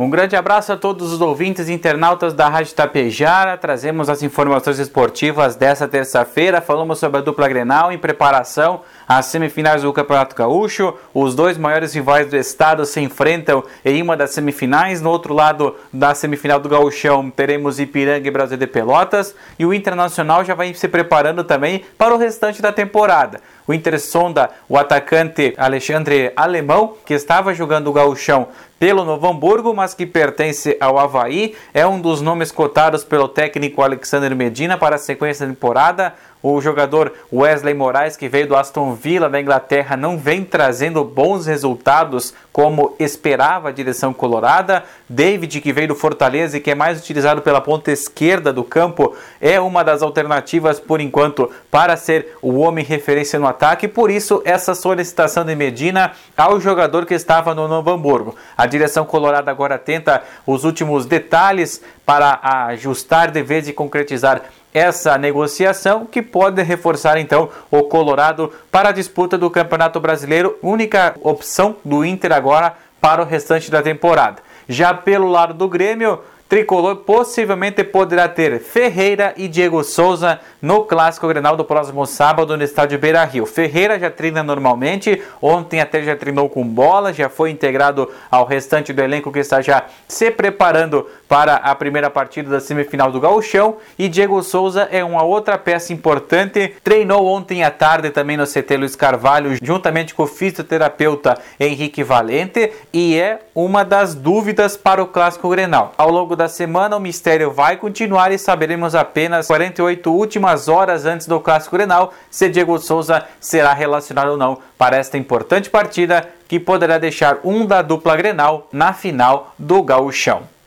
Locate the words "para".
21.98-22.14, 34.78-34.96, 51.70-51.96, 62.06-62.38, 68.70-68.90, 73.00-73.22, 91.28-91.56, 104.78-105.02, 114.78-114.96